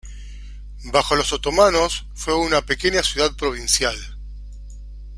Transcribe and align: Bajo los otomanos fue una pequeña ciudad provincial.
Bajo 0.85 1.15
los 1.15 1.31
otomanos 1.31 2.07
fue 2.15 2.33
una 2.35 2.65
pequeña 2.65 3.03
ciudad 3.03 3.35
provincial. 3.35 3.95